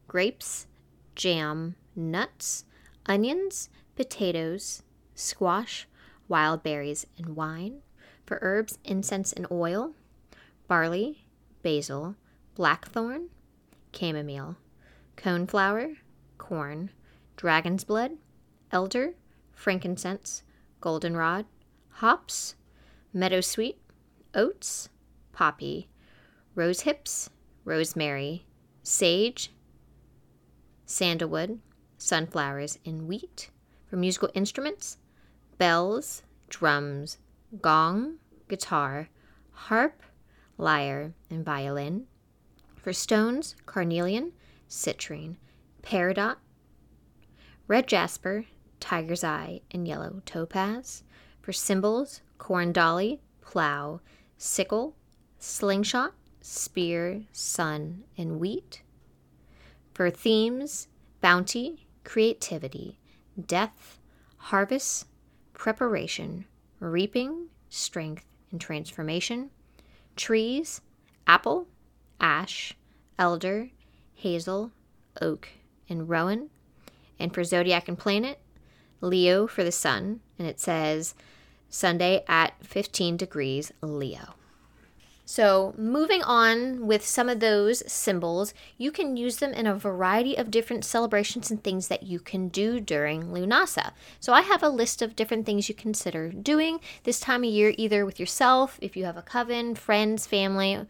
grapes, 0.09 0.67
jam, 1.15 1.75
nuts, 1.95 2.65
onions, 3.05 3.69
potatoes, 3.95 4.83
squash, 5.15 5.87
wild 6.29 6.63
berries, 6.63 7.07
and 7.19 7.37
wine 7.37 7.83
for 8.27 8.39
herbs, 8.43 8.79
incense, 8.85 9.33
and 9.33 9.47
oil, 9.51 9.95
barley, 10.69 11.25
basil, 11.63 12.17
blackthorn, 12.55 13.29
chamomile, 13.93 14.57
coneflower, 15.17 15.97
corn, 16.39 16.91
dragon's 17.37 17.85
blood, 17.85 18.13
elder, 18.71 19.15
frankincense, 19.53 20.43
goldenrod, 20.81 21.47
hops, 21.91 22.55
meadowsweet, 23.15 23.77
oats, 24.35 24.89
poppy, 25.33 25.89
rose 26.55 26.81
hips, 26.81 27.31
rosemary, 27.65 28.45
sage, 28.83 29.53
sandalwood, 30.87 31.61
sunflowers, 31.99 32.79
and 32.85 33.09
wheat. 33.09 33.51
For 33.87 33.97
musical 33.97 34.31
instruments, 34.35 34.99
bells, 35.57 36.23
drums, 36.49 37.19
gong, 37.61 38.19
guitar, 38.49 39.09
harp, 39.53 40.03
lyre, 40.59 41.15
and 41.31 41.45
violin. 41.45 42.07
For 42.77 42.93
stones, 42.93 43.57
carnelian, 43.67 44.33
citrine, 44.69 45.37
peridot, 45.83 46.37
red 47.67 47.87
jasper, 47.87 48.45
tiger's 48.81 49.25
eye, 49.25 49.63
and 49.71 49.89
yellow 49.89 50.23
topaz. 50.27 51.03
For 51.41 51.53
symbols, 51.53 52.21
corn 52.39 52.73
dolly, 52.73 53.21
plow, 53.41 54.01
sickle, 54.37 54.97
slingshot, 55.39 56.15
spear, 56.41 57.23
sun, 57.33 58.05
and 58.17 58.39
wheat. 58.39 58.83
For 59.93 60.11
themes, 60.11 60.89
bounty, 61.21 61.87
creativity, 62.03 62.99
death, 63.47 63.99
harvest, 64.37 65.07
preparation, 65.55 66.45
reaping, 66.91 67.49
strength, 67.69 68.25
and 68.51 68.61
transformation. 68.61 69.51
Trees, 70.17 70.81
apple, 71.27 71.67
ash, 72.21 72.77
elder, 73.19 73.71
hazel, 74.15 74.71
oak, 75.21 75.49
and 75.89 76.09
rowan. 76.09 76.51
And 77.19 77.33
for 77.33 77.45
zodiac 77.45 77.89
and 77.89 77.99
planet, 77.99 78.39
Leo 79.01 79.47
for 79.47 79.65
the 79.65 79.73
sun, 79.73 80.21
and 80.39 80.49
it 80.49 80.61
says 80.61 81.15
Sunday 81.69 82.25
at 82.29 82.55
15 82.65 83.17
degrees 83.17 83.73
Leo. 83.81 84.35
So, 85.27 85.75
moving 85.79 86.23
on 86.23 86.87
with 86.87 87.05
some 87.05 87.31
of 87.31 87.41
those 87.41 87.83
symbols, 87.91 88.53
you 88.77 88.93
can 88.93 89.17
use 89.17 89.39
them 89.39 89.55
in 89.55 89.67
a 89.67 89.75
variety 89.75 90.37
of 90.37 90.51
different 90.51 90.85
celebrations 90.85 91.51
and 91.51 91.65
things 91.65 91.89
that 91.89 92.03
you 92.03 92.21
can 92.21 92.49
do 92.49 92.79
during 92.79 93.29
Lughnasadh. 93.29 93.93
So, 94.21 94.35
I 94.35 94.43
have 94.43 94.63
a 94.63 94.69
list 94.69 95.01
of 95.01 95.17
different 95.17 95.47
things 95.47 95.67
you 95.67 95.75
consider 95.75 96.29
doing 96.29 96.79
this 97.05 97.21
time 97.21 97.43
of 97.43 97.49
year, 97.49 97.73
either 97.79 98.05
with 98.05 98.21
yourself, 98.21 98.79
if 98.83 98.99
you 98.99 99.07
have 99.07 99.17
a 99.17 99.23
coven, 99.23 99.75
friends, 99.75 100.27
family, 100.27 100.87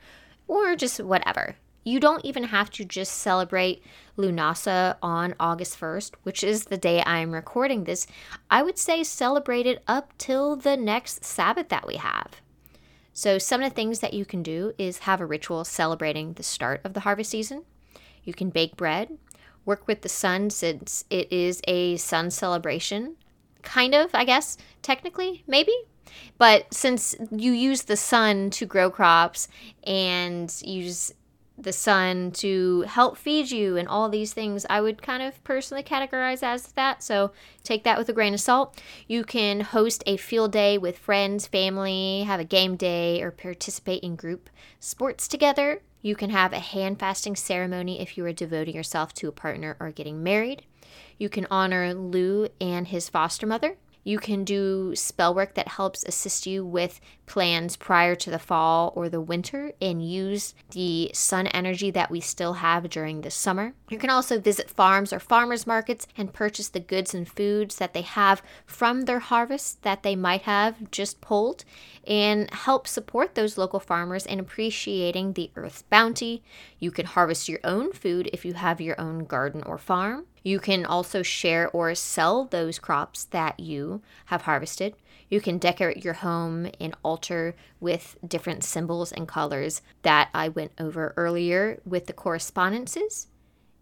or 0.48 0.74
just 0.74 0.98
whatever. 0.98 1.54
You 1.84 2.00
don't 2.00 2.24
even 2.24 2.44
have 2.44 2.70
to 2.70 2.84
just 2.84 3.12
celebrate 3.12 3.84
Lughnasadh 4.16 4.96
on 5.00 5.34
August 5.38 5.78
1st, 5.78 6.12
which 6.24 6.42
is 6.42 6.64
the 6.64 6.78
day 6.78 7.04
I'm 7.06 7.30
recording 7.30 7.84
this. 7.84 8.06
I 8.50 8.62
would 8.62 8.78
say 8.78 9.04
celebrate 9.04 9.66
it 9.66 9.82
up 9.86 10.12
till 10.18 10.56
the 10.56 10.76
next 10.76 11.24
Sabbath 11.24 11.68
that 11.68 11.86
we 11.86 11.96
have. 11.96 12.40
So, 13.16 13.38
some 13.38 13.62
of 13.62 13.70
the 13.70 13.74
things 13.74 14.00
that 14.00 14.12
you 14.12 14.24
can 14.24 14.42
do 14.42 14.74
is 14.76 14.98
have 14.98 15.20
a 15.20 15.26
ritual 15.26 15.64
celebrating 15.64 16.32
the 16.32 16.42
start 16.42 16.80
of 16.82 16.94
the 16.94 17.00
harvest 17.00 17.30
season. 17.30 17.62
You 18.24 18.34
can 18.34 18.50
bake 18.50 18.76
bread, 18.76 19.18
work 19.64 19.86
with 19.86 20.02
the 20.02 20.08
sun 20.08 20.50
since 20.50 21.04
it 21.10 21.32
is 21.32 21.62
a 21.68 21.96
sun 21.96 22.32
celebration. 22.32 23.14
Kind 23.62 23.94
of, 23.94 24.10
I 24.14 24.24
guess, 24.24 24.58
technically, 24.82 25.44
maybe. 25.46 25.72
But 26.38 26.74
since 26.74 27.14
you 27.30 27.52
use 27.52 27.82
the 27.82 27.96
sun 27.96 28.50
to 28.50 28.66
grow 28.66 28.90
crops 28.90 29.46
and 29.84 30.52
use 30.62 31.12
the 31.56 31.72
sun 31.72 32.30
to 32.32 32.82
help 32.82 33.16
feed 33.16 33.50
you 33.50 33.76
and 33.76 33.86
all 33.86 34.08
these 34.08 34.32
things 34.32 34.66
i 34.68 34.80
would 34.80 35.00
kind 35.00 35.22
of 35.22 35.42
personally 35.44 35.82
categorize 35.82 36.42
as 36.42 36.72
that. 36.72 37.02
So 37.02 37.32
take 37.62 37.84
that 37.84 37.98
with 37.98 38.08
a 38.08 38.12
grain 38.12 38.34
of 38.34 38.40
salt. 38.40 38.80
You 39.06 39.24
can 39.24 39.60
host 39.60 40.02
a 40.06 40.16
field 40.16 40.52
day 40.52 40.78
with 40.78 40.98
friends 40.98 41.46
family 41.46 42.22
have 42.24 42.40
a 42.40 42.44
game 42.44 42.76
day 42.76 43.22
or 43.22 43.30
participate 43.30 44.02
in 44.02 44.16
group 44.16 44.50
sports 44.80 45.28
together. 45.28 45.80
You 46.02 46.14
can 46.14 46.30
have 46.30 46.52
a 46.52 46.58
hand 46.58 47.00
fasting 47.00 47.36
ceremony 47.36 48.00
if 48.00 48.18
you 48.18 48.24
are 48.26 48.32
devoting 48.32 48.74
yourself 48.74 49.14
to 49.14 49.28
a 49.28 49.32
partner 49.32 49.76
or 49.80 49.90
getting 49.90 50.22
married. 50.22 50.64
You 51.18 51.28
can 51.28 51.46
honor 51.50 51.94
Lugh 51.94 52.50
and 52.60 52.88
his 52.88 53.08
foster 53.08 53.46
mother 53.46 53.76
you 54.04 54.18
can 54.18 54.44
do 54.44 54.94
spell 54.94 55.34
work 55.34 55.54
that 55.54 55.68
helps 55.68 56.04
assist 56.04 56.46
you 56.46 56.64
with 56.64 57.00
plans 57.26 57.74
prior 57.74 58.14
to 58.14 58.30
the 58.30 58.38
fall 58.38 58.92
or 58.94 59.08
the 59.08 59.20
winter 59.20 59.72
and 59.80 60.06
use 60.06 60.54
the 60.70 61.10
sun 61.14 61.46
energy 61.48 61.90
that 61.90 62.10
we 62.10 62.20
still 62.20 62.54
have 62.54 62.90
during 62.90 63.22
the 63.22 63.30
summer. 63.30 63.72
You 63.88 63.98
can 63.98 64.10
also 64.10 64.38
visit 64.38 64.70
farms 64.70 65.12
or 65.12 65.18
farmers 65.18 65.66
markets 65.66 66.06
and 66.16 66.32
purchase 66.32 66.68
the 66.68 66.80
goods 66.80 67.14
and 67.14 67.26
foods 67.26 67.76
that 67.76 67.94
they 67.94 68.02
have 68.02 68.42
from 68.66 69.02
their 69.02 69.20
harvest 69.20 69.82
that 69.82 70.02
they 70.02 70.14
might 70.14 70.42
have 70.42 70.90
just 70.90 71.22
pulled 71.22 71.64
and 72.06 72.52
help 72.52 72.86
support 72.86 73.34
those 73.34 73.56
local 73.56 73.80
farmers 73.80 74.26
in 74.26 74.38
appreciating 74.38 75.32
the 75.32 75.50
earth's 75.56 75.82
bounty. 75.82 76.42
You 76.78 76.90
can 76.90 77.06
harvest 77.06 77.48
your 77.48 77.60
own 77.64 77.92
food 77.92 78.28
if 78.32 78.44
you 78.44 78.52
have 78.54 78.80
your 78.80 79.00
own 79.00 79.24
garden 79.24 79.62
or 79.64 79.78
farm. 79.78 80.26
You 80.44 80.60
can 80.60 80.84
also 80.84 81.22
share 81.22 81.70
or 81.70 81.94
sell 81.94 82.44
those 82.44 82.78
crops 82.78 83.24
that 83.24 83.58
you 83.58 84.02
have 84.26 84.42
harvested. 84.42 84.94
You 85.30 85.40
can 85.40 85.58
decorate 85.58 86.04
your 86.04 86.14
home 86.14 86.70
and 86.78 86.94
altar 87.02 87.56
with 87.80 88.18
different 88.26 88.62
symbols 88.62 89.10
and 89.10 89.26
colors 89.26 89.80
that 90.02 90.28
I 90.34 90.50
went 90.50 90.72
over 90.78 91.14
earlier 91.16 91.80
with 91.86 92.06
the 92.06 92.12
correspondences. 92.12 93.28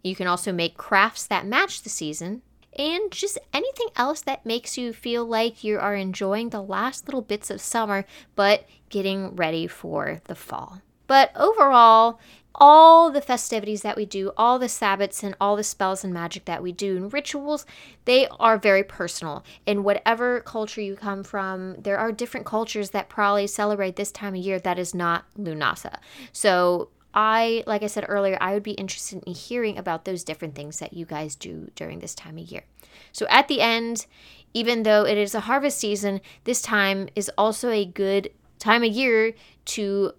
You 0.04 0.14
can 0.14 0.28
also 0.28 0.52
make 0.52 0.76
crafts 0.76 1.26
that 1.26 1.46
match 1.46 1.82
the 1.82 1.90
season 1.90 2.42
and 2.78 3.10
just 3.10 3.38
anything 3.52 3.88
else 3.96 4.22
that 4.22 4.46
makes 4.46 4.78
you 4.78 4.92
feel 4.92 5.26
like 5.26 5.64
you 5.64 5.78
are 5.78 5.96
enjoying 5.96 6.50
the 6.50 6.62
last 6.62 7.06
little 7.06 7.20
bits 7.22 7.50
of 7.50 7.60
summer 7.60 8.06
but 8.34 8.66
getting 8.88 9.34
ready 9.34 9.66
for 9.66 10.20
the 10.24 10.34
fall. 10.34 10.80
But 11.06 11.32
overall, 11.36 12.20
all 12.54 13.10
the 13.10 13.20
festivities 13.20 13.82
that 13.82 13.96
we 13.96 14.04
do, 14.04 14.32
all 14.36 14.58
the 14.58 14.66
Sabbats 14.66 15.22
and 15.22 15.34
all 15.40 15.56
the 15.56 15.64
spells 15.64 16.04
and 16.04 16.12
magic 16.12 16.44
that 16.44 16.62
we 16.62 16.72
do 16.72 16.96
and 16.96 17.12
rituals, 17.12 17.64
they 18.04 18.28
are 18.38 18.58
very 18.58 18.84
personal. 18.84 19.44
In 19.66 19.84
whatever 19.84 20.40
culture 20.40 20.80
you 20.80 20.96
come 20.96 21.22
from, 21.22 21.76
there 21.80 21.98
are 21.98 22.12
different 22.12 22.46
cultures 22.46 22.90
that 22.90 23.08
probably 23.08 23.46
celebrate 23.46 23.96
this 23.96 24.12
time 24.12 24.34
of 24.34 24.40
year 24.40 24.58
that 24.58 24.78
is 24.78 24.94
not 24.94 25.24
Lughnasadh. 25.38 25.98
So 26.32 26.90
I, 27.14 27.62
like 27.66 27.82
I 27.82 27.86
said 27.88 28.06
earlier, 28.08 28.38
I 28.40 28.54
would 28.54 28.62
be 28.62 28.72
interested 28.72 29.22
in 29.24 29.34
hearing 29.34 29.76
about 29.78 30.04
those 30.04 30.24
different 30.24 30.54
things 30.54 30.78
that 30.78 30.92
you 30.92 31.04
guys 31.04 31.34
do 31.34 31.70
during 31.74 31.98
this 31.98 32.14
time 32.14 32.38
of 32.38 32.44
year. 32.50 32.64
So 33.12 33.26
at 33.28 33.48
the 33.48 33.60
end, 33.60 34.06
even 34.54 34.82
though 34.82 35.04
it 35.04 35.18
is 35.18 35.34
a 35.34 35.40
harvest 35.40 35.78
season, 35.78 36.20
this 36.44 36.62
time 36.62 37.08
is 37.14 37.30
also 37.36 37.70
a 37.70 37.84
good 37.84 38.30
time 38.58 38.82
of 38.82 38.92
year 38.92 39.34
to 39.64 40.12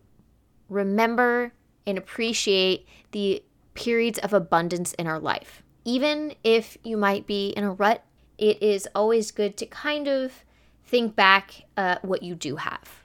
remember 0.69 1.53
and 1.85 1.97
appreciate 1.97 2.87
the 3.11 3.43
periods 3.73 4.19
of 4.19 4.33
abundance 4.33 4.93
in 4.93 5.07
our 5.07 5.19
life. 5.19 5.63
Even 5.85 6.35
if 6.43 6.77
you 6.83 6.95
might 6.97 7.27
be 7.27 7.49
in 7.49 7.63
a 7.63 7.73
rut, 7.73 8.03
it 8.37 8.61
is 8.61 8.87
always 8.95 9.31
good 9.31 9.57
to 9.57 9.65
kind 9.65 10.07
of 10.07 10.43
think 10.85 11.15
back 11.15 11.63
at 11.75 12.03
what 12.05 12.23
you 12.23 12.35
do 12.35 12.57
have. 12.57 13.03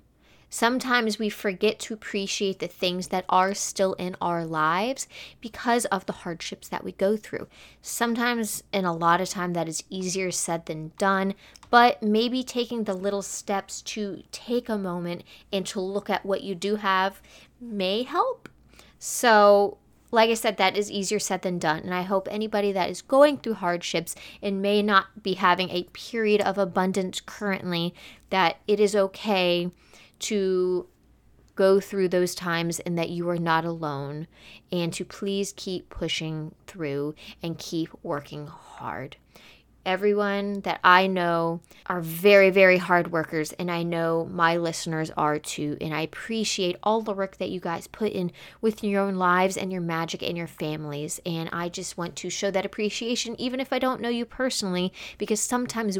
Sometimes 0.51 1.19
we 1.19 1.29
forget 1.29 1.79
to 1.81 1.93
appreciate 1.93 2.59
the 2.59 2.69
things 2.69 3.09
that 3.09 3.27
are 3.29 3.53
still 3.53 3.93
in 3.95 4.17
our 4.21 4.47
lives 4.47 5.07
because 5.43 5.85
of 5.87 6.07
the 6.07 6.13
hardships 6.13 6.69
that 6.69 6.83
we 6.83 6.93
go 6.93 7.19
through. 7.19 7.49
Sometimes, 7.83 8.63
and 8.73 8.87
a 8.87 8.93
lot 8.93 9.21
of 9.21 9.29
time, 9.29 9.53
that 9.53 9.69
is 9.69 9.85
easier 9.91 10.31
said 10.31 10.65
than 10.65 10.93
done, 10.97 11.35
but 11.69 12.03
maybe 12.03 12.43
taking 12.43 12.85
the 12.85 12.95
little 12.95 13.21
steps 13.21 13.83
to 13.83 14.23
take 14.33 14.71
a 14.71 14.79
moment 14.79 15.23
and 15.53 15.67
to 15.67 15.81
look 15.81 16.09
at 16.09 16.25
what 16.25 16.43
you 16.43 16.55
do 16.55 16.77
have 16.77 17.21
may 17.61 18.03
help. 18.03 18.48
So, 18.99 19.79
like 20.11 20.31
I 20.31 20.35
said, 20.35 20.57
that 20.57 20.77
is 20.77 20.91
easier 20.91 21.19
said 21.19 21.43
than 21.43 21.59
done. 21.59 21.81
And 21.81 21.95
I 21.95 22.03
hope 22.03 22.29
anybody 22.31 22.73
that 22.73 22.91
is 22.91 23.03
going 23.03 23.39
through 23.39 23.55
hardships 23.55 24.15
and 24.43 24.63
may 24.63 24.83
not 24.83 25.23
be 25.23 25.35
having 25.35 25.71
a 25.71 25.85
period 25.93 26.41
of 26.41 26.59
abundance 26.59 27.21
currently, 27.21 27.95
that 28.31 28.57
it 28.67 28.81
is 28.81 28.97
okay 28.97 29.71
to 30.21 30.87
go 31.55 31.81
through 31.81 32.09
those 32.09 32.35
times 32.37 32.79
and 32.81 32.97
that 32.97 33.11
you 33.11 33.29
are 33.29 33.37
not 33.37 33.65
alone 33.65 34.29
and 34.71 34.93
to 34.93 35.05
please 35.05 35.53
keep 35.57 35.91
pushing 35.91 36.55
through 36.69 37.15
and 37.43 37.59
keep 37.59 37.91
working 38.05 38.47
hard 38.47 39.17
everyone 39.89 40.61
that 40.61 40.79
I 40.85 41.07
know 41.07 41.61
are 41.87 42.03
very, 42.03 42.51
very 42.51 42.77
hard 42.77 43.11
workers, 43.11 43.53
and 43.53 43.71
I 43.71 43.83
know 43.83 44.29
my 44.31 44.59
listeners 44.59 45.11
are 45.17 45.39
too. 45.39 45.79
And 45.81 45.95
I 45.95 46.03
appreciate 46.03 46.77
all 46.83 47.01
the 47.01 47.15
work 47.15 47.39
that 47.39 47.49
you 47.49 47.59
guys 47.59 47.87
put 47.87 48.13
in 48.13 48.31
with 48.61 48.85
your 48.85 49.01
own 49.01 49.15
lives 49.15 49.57
and 49.57 49.73
your 49.73 49.81
magic 49.81 50.23
and 50.23 50.37
your 50.37 50.47
families. 50.47 51.21
And 51.25 51.49
I 51.55 51.71
just 51.71 51.97
want 51.97 52.17
to 52.17 52.29
show 52.29 52.51
that 52.51 52.67
appreciation, 52.67 53.41
even 53.41 53.61
if 53.61 53.73
I 53.73 53.79
don't 53.79 54.03
know 54.03 54.11
you 54.11 54.27
personally, 54.27 54.93
because 55.17 55.41
sometimes 55.41 55.99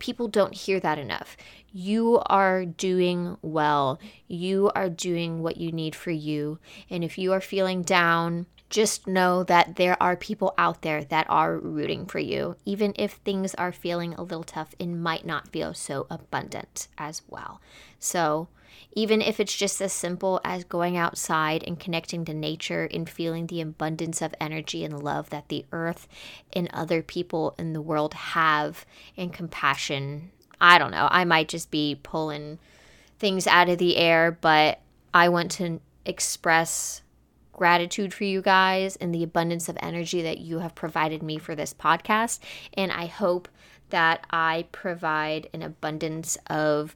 people 0.00 0.26
don't 0.26 0.54
hear 0.54 0.80
that 0.80 0.98
enough. 0.98 1.36
You 1.72 2.20
are 2.26 2.64
doing 2.64 3.36
well. 3.40 4.00
You 4.26 4.72
are 4.74 4.88
doing 4.88 5.42
what 5.42 5.58
you 5.58 5.70
need 5.70 5.94
for 5.94 6.10
you. 6.10 6.58
And 6.90 7.04
if 7.04 7.16
you 7.16 7.32
are 7.32 7.40
feeling 7.40 7.82
down, 7.82 8.46
just 8.70 9.06
know 9.06 9.42
that 9.44 9.76
there 9.76 10.00
are 10.02 10.16
people 10.16 10.54
out 10.58 10.82
there 10.82 11.02
that 11.04 11.26
are 11.28 11.56
rooting 11.56 12.06
for 12.06 12.18
you. 12.18 12.56
Even 12.64 12.92
if 12.96 13.12
things 13.12 13.54
are 13.54 13.72
feeling 13.72 14.14
a 14.14 14.22
little 14.22 14.44
tough, 14.44 14.74
it 14.78 14.86
might 14.86 15.24
not 15.24 15.48
feel 15.48 15.72
so 15.72 16.06
abundant 16.10 16.88
as 16.98 17.22
well. 17.28 17.60
So, 17.98 18.48
even 18.92 19.20
if 19.20 19.40
it's 19.40 19.56
just 19.56 19.80
as 19.80 19.92
simple 19.92 20.40
as 20.44 20.64
going 20.64 20.96
outside 20.96 21.64
and 21.66 21.80
connecting 21.80 22.24
to 22.24 22.34
nature 22.34 22.88
and 22.92 23.08
feeling 23.08 23.46
the 23.46 23.60
abundance 23.60 24.22
of 24.22 24.34
energy 24.40 24.84
and 24.84 25.02
love 25.02 25.30
that 25.30 25.48
the 25.48 25.64
earth 25.72 26.06
and 26.52 26.68
other 26.72 27.02
people 27.02 27.54
in 27.58 27.72
the 27.72 27.80
world 27.80 28.14
have 28.14 28.84
and 29.16 29.32
compassion. 29.32 30.30
I 30.60 30.78
don't 30.78 30.90
know. 30.90 31.08
I 31.10 31.24
might 31.24 31.48
just 31.48 31.70
be 31.70 31.98
pulling 32.02 32.58
things 33.18 33.46
out 33.46 33.68
of 33.68 33.78
the 33.78 33.96
air, 33.96 34.36
but 34.40 34.80
I 35.12 35.28
want 35.28 35.50
to 35.52 35.80
express 36.04 37.02
gratitude 37.58 38.14
for 38.14 38.22
you 38.22 38.40
guys 38.40 38.94
and 38.96 39.12
the 39.12 39.24
abundance 39.24 39.68
of 39.68 39.76
energy 39.82 40.22
that 40.22 40.38
you 40.38 40.60
have 40.60 40.76
provided 40.76 41.24
me 41.24 41.38
for 41.38 41.56
this 41.56 41.74
podcast. 41.74 42.38
And 42.74 42.92
I 42.92 43.06
hope 43.06 43.48
that 43.90 44.24
I 44.30 44.66
provide 44.70 45.48
an 45.52 45.62
abundance 45.62 46.38
of 46.48 46.94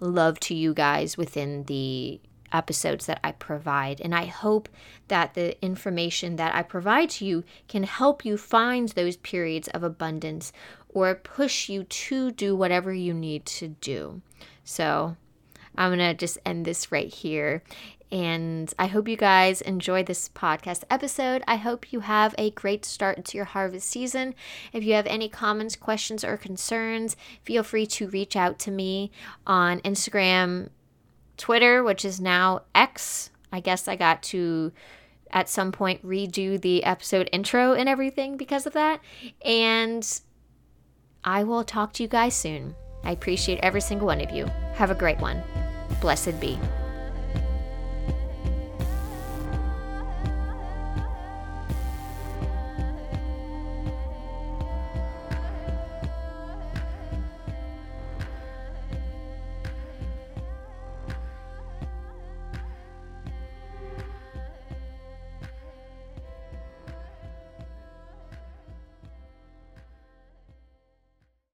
love 0.00 0.40
to 0.40 0.54
you 0.54 0.72
guys 0.72 1.18
within 1.18 1.64
the 1.64 2.20
episodes 2.52 3.04
that 3.04 3.20
I 3.22 3.32
provide. 3.32 4.00
And 4.00 4.14
I 4.14 4.24
hope 4.24 4.70
that 5.08 5.34
the 5.34 5.62
information 5.62 6.36
that 6.36 6.54
I 6.54 6.62
provide 6.62 7.10
to 7.10 7.26
you 7.26 7.44
can 7.68 7.82
help 7.82 8.24
you 8.24 8.38
find 8.38 8.88
those 8.88 9.18
periods 9.18 9.68
of 9.68 9.82
abundance 9.82 10.54
or 10.88 11.14
push 11.14 11.68
you 11.68 11.84
to 11.84 12.30
do 12.30 12.56
whatever 12.56 12.94
you 12.94 13.12
need 13.12 13.44
to 13.44 13.68
do. 13.68 14.22
So 14.64 15.16
I'm 15.76 15.90
going 15.90 15.98
to 15.98 16.14
just 16.14 16.38
end 16.46 16.64
this 16.64 16.90
right 16.90 17.12
here. 17.12 17.62
And 18.10 18.72
I 18.78 18.86
hope 18.86 19.06
you 19.06 19.16
guys 19.16 19.60
enjoy 19.60 20.02
this 20.02 20.28
podcast 20.30 20.84
episode. 20.88 21.42
I 21.46 21.56
hope 21.56 21.92
you 21.92 22.00
have 22.00 22.34
a 22.38 22.50
great 22.50 22.84
start 22.84 23.24
to 23.26 23.36
your 23.36 23.44
harvest 23.44 23.88
season. 23.88 24.34
If 24.72 24.82
you 24.82 24.94
have 24.94 25.06
any 25.06 25.28
comments, 25.28 25.76
questions, 25.76 26.24
or 26.24 26.36
concerns, 26.36 27.16
feel 27.44 27.62
free 27.62 27.86
to 27.86 28.08
reach 28.08 28.34
out 28.34 28.58
to 28.60 28.70
me 28.70 29.10
on 29.46 29.80
Instagram 29.80 30.70
Twitter, 31.36 31.82
which 31.84 32.04
is 32.04 32.20
now 32.20 32.62
X. 32.74 33.30
I 33.52 33.60
guess 33.60 33.88
I 33.88 33.96
got 33.96 34.22
to 34.24 34.72
at 35.30 35.48
some 35.48 35.72
point 35.72 36.04
redo 36.04 36.60
the 36.60 36.84
episode 36.84 37.28
intro 37.32 37.74
and 37.74 37.88
everything 37.88 38.36
because 38.36 38.66
of 38.66 38.72
that. 38.72 39.00
And 39.44 40.20
I 41.24 41.44
will 41.44 41.64
talk 41.64 41.92
to 41.94 42.02
you 42.02 42.08
guys 42.08 42.34
soon. 42.34 42.74
I 43.04 43.12
appreciate 43.12 43.60
every 43.62 43.80
single 43.80 44.06
one 44.06 44.20
of 44.20 44.30
you. 44.30 44.46
Have 44.74 44.90
a 44.90 44.94
great 44.94 45.18
one. 45.18 45.42
Blessed 46.00 46.40
be. 46.40 46.58